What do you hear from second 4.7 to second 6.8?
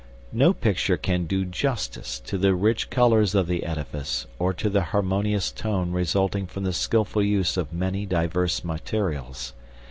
harmonious tone resulting from the